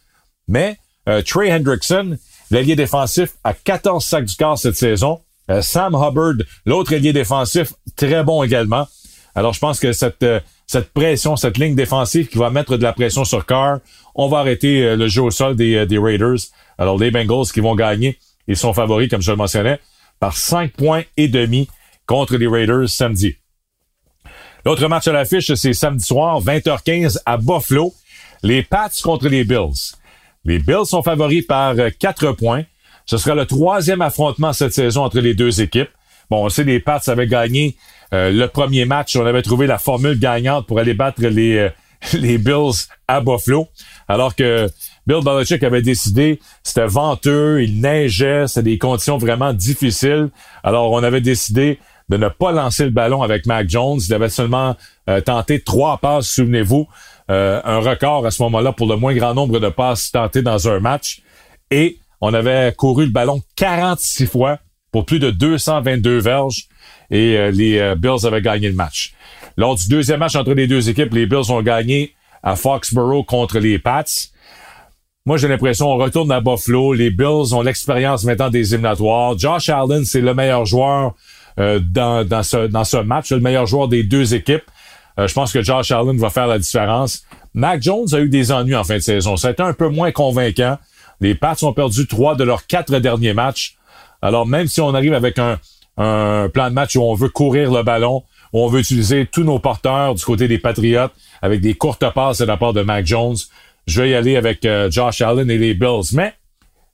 [0.46, 0.76] Mais
[1.26, 2.18] Trey Hendrickson,
[2.50, 5.20] L'allié défensif a 14 sacs du quart cette saison.
[5.50, 8.86] Euh, Sam Hubbard, l'autre allié défensif, très bon également.
[9.34, 12.82] Alors, je pense que cette, euh, cette pression, cette ligne défensive qui va mettre de
[12.82, 13.78] la pression sur Carr,
[14.14, 16.38] on va arrêter euh, le jeu au sol des, des Raiders.
[16.78, 19.78] Alors, les Bengals qui vont gagner, ils sont favoris, comme je le mentionnais,
[20.18, 21.68] par 5 points et demi
[22.06, 23.36] contre les Raiders samedi.
[24.64, 27.94] L'autre match à l'affiche, c'est samedi soir, 20h15 à Buffalo.
[28.42, 29.94] Les Pats contre les Bills.
[30.44, 32.64] Les Bills sont favoris par euh, quatre points.
[33.04, 35.90] Ce sera le troisième affrontement cette saison entre les deux équipes.
[36.30, 37.76] Bon, on sait les Pats avaient gagné
[38.14, 39.16] euh, le premier match.
[39.16, 41.70] On avait trouvé la formule gagnante pour aller battre les, euh,
[42.14, 43.68] les Bills à Buffalo.
[44.08, 44.68] Alors que
[45.06, 50.30] Bill Belichick avait décidé, c'était venteux, il neigeait, c'était des conditions vraiment difficiles.
[50.62, 54.00] Alors on avait décidé de ne pas lancer le ballon avec Mac Jones.
[54.04, 54.74] Il avait seulement
[55.24, 56.88] tenté trois passes, souvenez-vous.
[57.30, 60.68] Euh, un record à ce moment-là pour le moins grand nombre de passes tentées dans
[60.68, 61.22] un match.
[61.70, 64.58] Et on avait couru le ballon 46 fois
[64.90, 66.66] pour plus de 222 verges
[67.10, 69.14] et euh, les euh, Bills avaient gagné le match.
[69.56, 73.60] Lors du deuxième match entre les deux équipes, les Bills ont gagné à Foxborough contre
[73.60, 74.04] les Pats.
[75.24, 76.94] Moi, j'ai l'impression on retourne à Buffalo.
[76.94, 79.38] Les Bills ont l'expérience maintenant des éliminatoires.
[79.38, 81.14] Josh Allen, c'est le meilleur joueur
[81.58, 84.64] dans, dans, ce, dans ce match, le meilleur joueur des deux équipes.
[85.18, 87.22] Euh, je pense que Josh Allen va faire la différence.
[87.54, 89.36] Mac Jones a eu des ennuis en fin de saison.
[89.36, 90.78] Ça a été un peu moins convaincant.
[91.20, 93.76] Les Pats ont perdu trois de leurs quatre derniers matchs.
[94.22, 95.58] Alors, même si on arrive avec un,
[95.96, 99.44] un plan de match où on veut courir le ballon, où on veut utiliser tous
[99.44, 103.06] nos porteurs du côté des Patriotes avec des courtes passes de la part de Mac
[103.06, 103.36] Jones.
[103.86, 106.14] Je vais y aller avec euh, Josh Allen et les Bills.
[106.14, 106.34] Mais,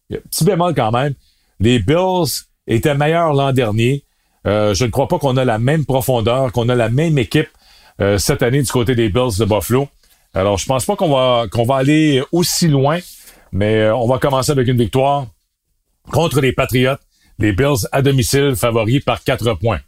[0.08, 1.14] petit bémol quand même,
[1.60, 4.04] les Bills étaient meilleurs l'an dernier.
[4.46, 7.48] Euh, je ne crois pas qu'on a la même profondeur, qu'on a la même équipe
[8.00, 9.88] euh, cette année du côté des Bills de Buffalo.
[10.34, 12.98] Alors, je pense pas qu'on va qu'on va aller aussi loin,
[13.52, 15.26] mais on va commencer avec une victoire
[16.10, 16.96] contre les Patriots.
[17.38, 19.80] Les Bills à domicile, favoris par quatre points.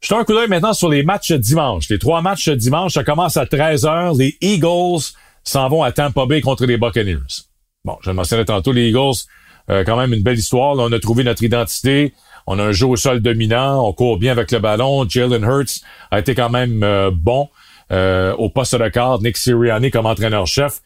[0.00, 1.88] Je un coup d'œil maintenant sur les matchs dimanche.
[1.90, 4.18] Les trois matchs dimanche, ça commence à 13h.
[4.18, 5.02] Les Eagles
[5.44, 7.44] s'en vont à Tampa Bay contre les Buccaneers.
[7.84, 9.26] Bon, je le mentionnais tantôt, les Eagles,
[9.68, 10.74] euh, quand même une belle histoire.
[10.74, 12.14] Là, on a trouvé notre identité.
[12.52, 13.86] On a un jeu au sol dominant.
[13.86, 15.08] On court bien avec le ballon.
[15.08, 17.48] Jalen Hurts a été quand même euh, bon
[17.92, 19.22] euh, au poste de carte.
[19.22, 20.80] Nick Sirianni comme entraîneur-chef.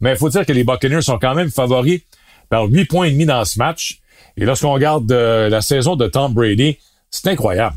[0.00, 2.02] Mais il faut dire que les Buccaneers sont quand même favoris
[2.50, 4.00] par 8 points et demi dans ce match.
[4.36, 6.76] Et lorsqu'on regarde la saison de Tom Brady,
[7.10, 7.76] c'est incroyable.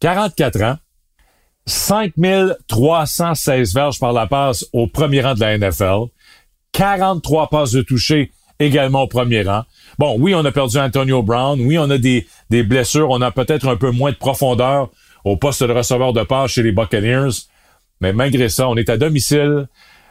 [0.00, 0.76] 44 ans,
[1.66, 6.06] 5316 verges par la passe au premier rang de la NFL,
[6.72, 9.62] 43 passes de toucher également au premier rang.
[9.98, 13.68] Bon, oui, on a perdu Antonio Brown, oui, on a des, blessures, on a peut-être
[13.68, 14.90] un peu moins de profondeur
[15.24, 17.30] au poste de receveur de passe chez les Buccaneers,
[18.00, 19.68] mais malgré ça, on est à domicile,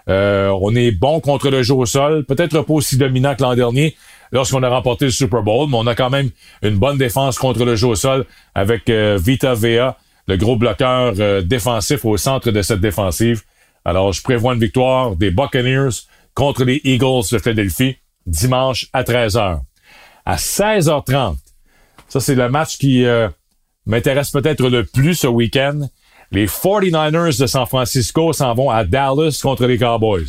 [0.09, 3.55] euh, on est bon contre le jeu au sol, peut-être pas aussi dominant que l'an
[3.55, 3.95] dernier
[4.31, 6.29] lorsqu'on a remporté le Super Bowl, mais on a quand même
[6.63, 11.13] une bonne défense contre le jeu au sol avec euh, Vita Vea le gros bloqueur
[11.19, 13.43] euh, défensif au centre de cette défensive.
[13.83, 15.89] Alors, je prévois une victoire des Buccaneers
[16.33, 19.59] contre les Eagles de Philadelphie dimanche à 13h.
[20.25, 21.35] À 16h30,
[22.07, 23.29] ça c'est le match qui euh,
[23.85, 25.87] m'intéresse peut-être le plus ce week-end.
[26.31, 30.25] Les 49ers de San Francisco s'en vont à Dallas contre les Cowboys.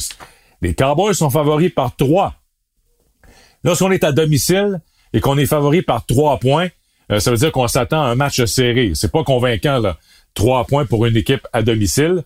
[0.60, 2.34] Les Cowboys sont favoris par 3.
[3.64, 4.80] Lorsqu'on est à domicile
[5.12, 6.68] et qu'on est favori par 3 points,
[7.10, 8.92] euh, ça veut dire qu'on s'attend à un match serré.
[8.94, 9.96] C'est pas convaincant, là.
[10.34, 12.22] Trois points pour une équipe à domicile.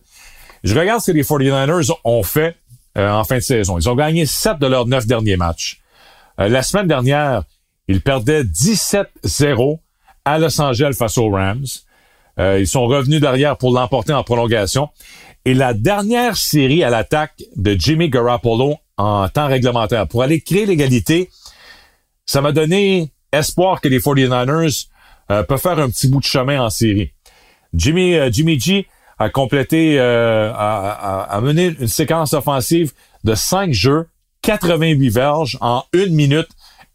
[0.63, 2.57] Je regarde ce que les 49ers ont fait
[2.97, 3.77] euh, en fin de saison.
[3.77, 5.81] Ils ont gagné sept de leurs neuf derniers matchs.
[6.39, 7.43] Euh, la semaine dernière,
[7.87, 9.79] ils perdaient 17-0
[10.25, 11.65] à Los Angeles face aux Rams.
[12.37, 14.89] ils sont revenus derrière pour l'emporter en prolongation.
[15.45, 20.67] Et la dernière série à l'attaque de Jimmy Garoppolo en temps réglementaire pour aller créer
[20.67, 21.29] l'égalité,
[22.25, 24.87] ça m'a donné espoir que les 49ers
[25.31, 27.13] euh, peuvent faire un petit bout de chemin en série.
[27.73, 32.91] Jimmy, euh, Jimmy G a complété, euh, a, a, mené une séquence offensive
[33.23, 34.07] de 5 jeux,
[34.41, 36.49] 88 verges en une minute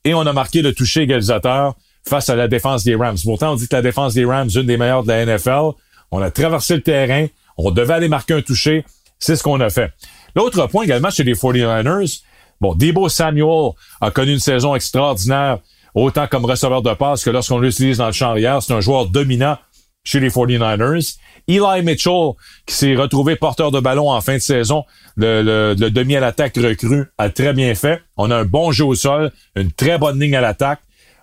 [0.06, 1.74] et on a marqué le toucher égalisateur
[2.08, 3.16] face à la défense des Rams.
[3.24, 5.72] Pourtant, on dit que la défense des Rams est une des meilleures de la NFL.
[6.12, 7.26] On a traversé le terrain,
[7.58, 8.84] on devait aller marquer un toucher,
[9.18, 9.92] c'est ce qu'on a fait.
[10.36, 12.20] L'autre point également chez les 49ers,
[12.60, 15.58] bon, Debo Samuel a connu une saison extraordinaire
[15.94, 18.62] autant comme receveur de passe que lorsqu'on l'utilise dans le champ arrière.
[18.62, 19.58] C'est un joueur dominant
[20.04, 21.16] chez les 49ers.
[21.48, 22.32] Eli Mitchell,
[22.66, 24.84] qui s'est retrouvé porteur de ballon en fin de saison,
[25.16, 28.02] le, demi à l'attaque recru, a très bien fait.
[28.16, 30.80] On a un bon jeu au sol, une très bonne ligne à l'attaque.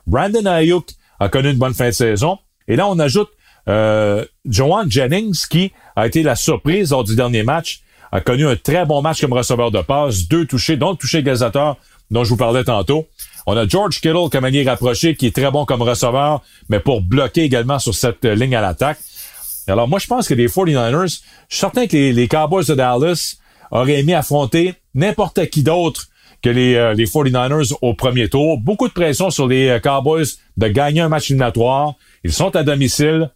[0.08, 0.88] Brandon Ayuk
[1.20, 2.38] a connu une bonne fin de saison.
[2.68, 3.30] Et là, on ajoute
[3.68, 7.82] euh, Joan Jennings, qui a été la surprise lors du dernier match,
[8.12, 11.20] a connu un très bon match comme receveur de passe, deux touchés, dont le touché
[11.20, 11.78] égalisateur
[12.12, 13.08] dont je vous parlais tantôt.
[13.46, 17.02] On a George Kittle comme allié rapproché qui est très bon comme receveur, mais pour
[17.02, 19.00] bloquer également sur cette euh, ligne à l'attaque.
[19.68, 23.36] Alors moi, je pense que les 49ers, je suis certain que les, Cowboys de Dallas
[23.72, 26.08] auraient aimé affronter n'importe qui d'autre
[26.42, 28.60] que les, euh, les 49ers au premier tour.
[28.60, 30.26] Beaucoup de pression sur les euh, Cowboys
[30.58, 31.94] de gagner un match éliminatoire.
[32.24, 33.32] Ils sont à domicile.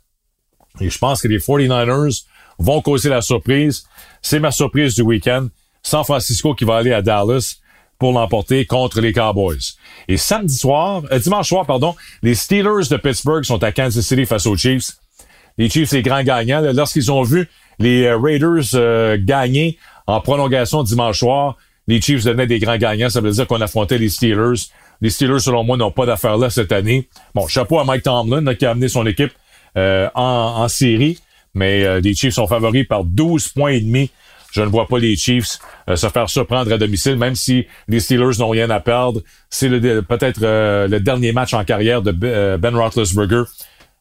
[0.81, 2.25] Et je pense que les 49ers
[2.59, 3.85] vont causer la surprise.
[4.21, 5.47] C'est ma surprise du week-end.
[5.81, 7.59] San Francisco qui va aller à Dallas
[7.97, 9.75] pour l'emporter contre les Cowboys.
[10.07, 14.25] Et samedi soir, euh, dimanche soir, pardon, les Steelers de Pittsburgh sont à Kansas City
[14.25, 14.97] face aux Chiefs.
[15.57, 17.47] Les Chiefs, les grands gagnants, lorsqu'ils ont vu
[17.79, 23.09] les euh, Raiders euh, gagner en prolongation dimanche soir, les Chiefs devenaient des grands gagnants.
[23.09, 24.69] Ça veut dire qu'on affrontait les Steelers.
[25.01, 27.07] Les Steelers, selon moi, n'ont pas d'affaires là cette année.
[27.35, 29.31] Bon, chapeau à Mike Tomlin qui a amené son équipe
[29.75, 31.19] en, en, série,
[31.53, 34.09] mais les Chiefs sont favoris par 12 points et demi
[34.51, 37.99] je ne vois pas les Chiefs euh, se faire surprendre à domicile, même si les
[37.99, 39.21] Steelers n'ont rien à perdre.
[39.49, 43.43] C'est peut-être euh, le dernier match en carrière de euh, Ben Roethlisberger.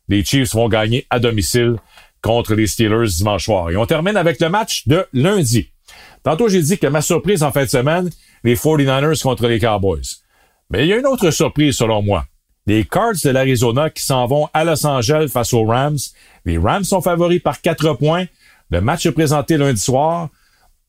[0.08, 1.76] Les Chiefs vont gagner à domicile
[2.22, 3.70] contre les Steelers dimanche soir.
[3.70, 5.70] Et on termine avec le match de lundi.
[6.22, 8.10] Tantôt, j'ai dit que ma surprise en fin de semaine,
[8.42, 10.02] les 49ers contre les Cowboys.
[10.70, 12.26] Mais il y a une autre surprise selon moi.
[12.66, 15.98] Les Cards de l'Arizona qui s'en vont à Los Angeles face aux Rams.
[16.44, 18.26] Les Rams sont favoris par quatre points.
[18.70, 20.30] Le match est présenté lundi soir.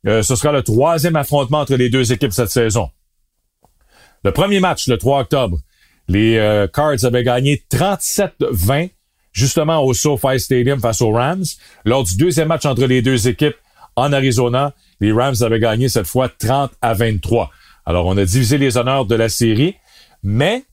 [0.08, 2.90] Euh, ce sera le troisième affrontement entre les deux équipes cette saison.
[4.24, 5.60] Le premier match, le 3 octobre,
[6.08, 8.90] les euh, Cards avaient gagné 37-20
[9.38, 11.46] justement au SoFi Stadium face aux Rams.
[11.86, 13.56] Lors du deuxième match entre les deux équipes
[13.96, 17.52] en Arizona, les Rams avaient gagné cette fois 30 à 23.
[17.86, 19.76] Alors, on a divisé les honneurs de la série,
[20.24, 20.64] mais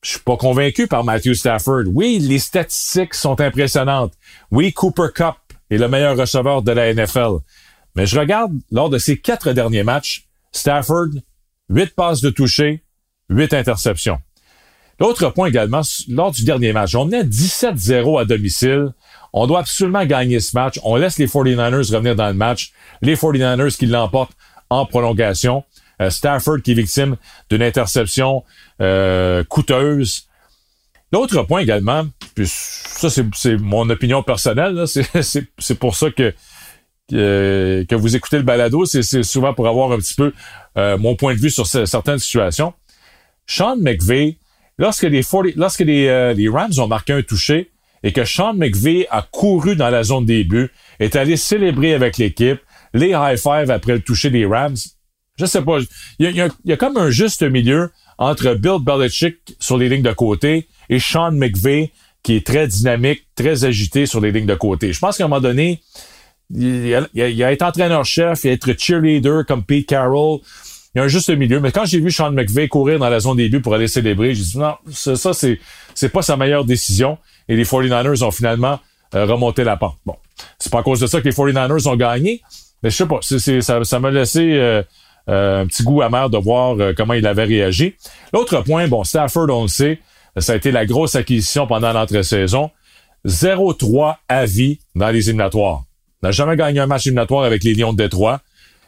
[0.00, 1.82] je suis pas convaincu par Matthew Stafford.
[1.92, 4.14] Oui, les statistiques sont impressionnantes.
[4.52, 5.34] Oui, Cooper Cup
[5.68, 7.38] est le meilleur receveur de la NFL.
[7.96, 11.08] Mais je regarde, lors de ces quatre derniers matchs, Stafford,
[11.68, 12.84] huit passes de toucher,
[13.28, 14.20] huit interceptions.
[14.98, 18.92] L'autre point également, lors du dernier match, on est 17-0 à domicile.
[19.32, 20.80] On doit absolument gagner ce match.
[20.82, 22.72] On laisse les 49ers revenir dans le match.
[23.02, 24.32] Les 49ers qui l'emportent
[24.70, 25.64] en prolongation.
[26.00, 27.16] Euh, Stafford qui est victime
[27.50, 28.44] d'une interception
[28.80, 30.26] euh, coûteuse.
[31.12, 32.04] L'autre point également,
[32.34, 34.84] puis ça c'est mon opinion personnelle,
[35.22, 36.34] c'est pour ça que,
[37.08, 40.32] que, vous écoutez le balado, c'est souvent pour avoir un petit peu
[40.76, 42.74] euh, mon point de vue sur certaines situations.
[43.46, 44.36] Sean McVay,
[44.78, 45.22] lorsque les,
[45.56, 47.70] lorsque les, Rams ont marqué un touché
[48.02, 52.18] et que Sean McVay a couru dans la zone des buts, est allé célébrer avec
[52.18, 52.60] l'équipe,
[52.94, 54.76] les high five après le toucher des Rams,
[55.38, 55.78] je sais pas.
[56.18, 60.12] Il y a, y comme un juste milieu entre Bill Belichick sur les lignes de
[60.12, 64.92] côté et Sean McVay qui est très dynamique, très agité sur les lignes de côté.
[64.92, 65.80] Je pense qu'à un moment donné,
[66.52, 70.40] il y a, il été entraîneur-chef, il a être cheerleader comme Pete Carroll.
[70.96, 71.60] Il y a un juste milieu.
[71.60, 74.34] Mais quand j'ai vu Sean McVay courir dans la zone des buts pour aller célébrer,
[74.34, 75.60] j'ai dit non, ça, c'est,
[75.94, 77.18] c'est pas sa meilleure décision.
[77.48, 78.80] Et les 49ers ont finalement
[79.14, 79.98] euh, remonté la pente.
[80.06, 80.16] Bon,
[80.58, 82.40] c'est pas à cause de ça que les 49ers ont gagné.
[82.82, 84.82] Mais je sais pas, ça, ça m'a laissé euh,
[85.28, 87.94] euh, un petit goût amer de voir euh, comment il avait réagi.
[88.32, 90.00] L'autre point, bon, Stafford, on le sait,
[90.38, 92.70] ça a été la grosse acquisition pendant l'entre-saison.
[93.26, 95.82] 0-3 à vie dans les éliminatoires.
[96.22, 98.40] N'a jamais gagné un match éliminatoire avec les Lions de Détroit.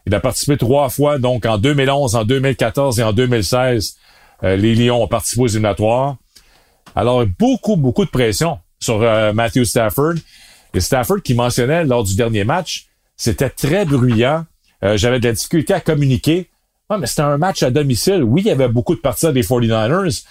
[0.09, 3.97] Il a participé trois fois, donc en 2011, en 2014 et en 2016,
[4.43, 6.17] euh, les Lions ont participé aux éliminatoires.
[6.97, 10.15] Alors, beaucoup, beaucoup de pression sur Matthew Stafford.
[10.75, 14.45] Et Stafford qui mentionnait lors du dernier match, c'était très bruyant
[14.85, 16.51] euh, j'avais de la difficulté à communiquer.
[16.89, 18.23] Ah, mais c'était un match à domicile.
[18.23, 20.25] Oui, il y avait beaucoup de partisans des 49ers,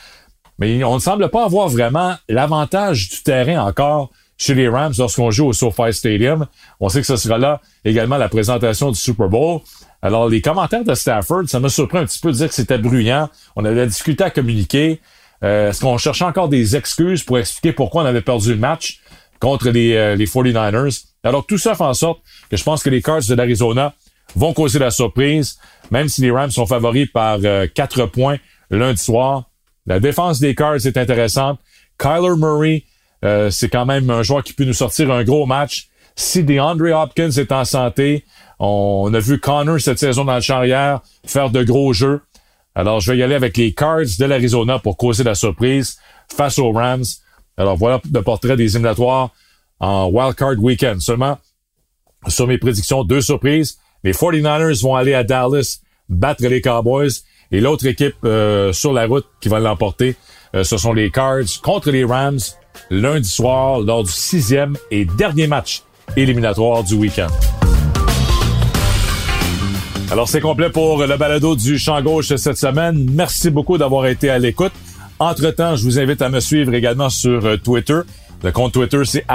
[0.58, 5.32] mais on ne semble pas avoir vraiment l'avantage du terrain encore chez les Rams lorsqu'on
[5.32, 6.46] joue au SoFi Stadium.
[6.80, 9.62] On sait que ce sera là également la présentation du Super Bowl.
[10.02, 12.78] Alors, les commentaires de Stafford, ça m'a surpris un petit peu de dire que c'était
[12.78, 13.30] bruyant.
[13.56, 15.02] On avait difficulté à communiquer.
[15.44, 19.00] Euh, est-ce qu'on cherchait encore des excuses pour expliquer pourquoi on avait perdu le match
[19.40, 21.06] contre les, euh, les 49ers?
[21.24, 23.94] Alors, tout ça fait en sorte que je pense que les Cards de l'Arizona
[24.36, 25.58] vont causer la surprise,
[25.90, 28.38] même si les Rams sont favoris par euh, quatre points
[28.70, 29.46] lundi soir.
[29.86, 31.60] La défense des Cards est intéressante.
[31.98, 32.84] Kyler Murray,
[33.24, 35.90] euh, c'est quand même un joueur qui peut nous sortir un gros match.
[36.16, 38.26] Si DeAndre Hopkins est en santé,
[38.60, 42.22] on a vu Connor cette saison dans le charrière faire de gros jeux.
[42.74, 45.98] Alors, je vais y aller avec les Cards de l'Arizona pour causer la surprise
[46.36, 47.06] face aux Rams.
[47.58, 49.32] Alors, voilà le portrait des éliminatoires
[49.80, 51.02] en Wild Card Weekend.
[51.02, 51.38] Seulement,
[52.28, 53.80] sur mes prédictions, deux surprises.
[54.04, 57.10] Les 49ers vont aller à Dallas battre les Cowboys.
[57.52, 60.16] Et l'autre équipe euh, sur la route qui va l'emporter,
[60.54, 62.40] euh, ce sont les Cards contre les Rams
[62.90, 65.84] lundi soir lors du sixième et dernier match
[66.16, 67.28] éliminatoire du week-end.
[70.10, 73.10] Alors c'est complet pour le balado du champ gauche cette semaine.
[73.12, 74.72] Merci beaucoup d'avoir été à l'écoute.
[75.20, 78.00] Entre-temps, je vous invite à me suivre également sur euh, Twitter.
[78.44, 79.26] Le compte Twitter, c'est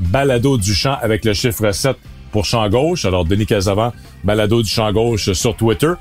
[0.00, 1.96] balado du champ avec le chiffre 7
[2.32, 3.04] pour Champ Gauche.
[3.04, 3.92] Alors, Denis Casavant,
[4.24, 5.92] balado du Champ Gauche sur Twitter.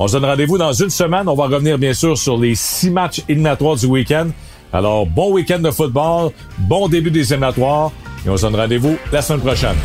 [0.00, 1.28] On se donne rendez-vous dans une semaine.
[1.28, 4.26] On va revenir, bien sûr, sur les six matchs éliminatoires du week-end.
[4.72, 7.90] Alors, bon week-end de football, bon début des éliminatoires
[8.26, 9.76] et on se donne rendez-vous la semaine prochaine.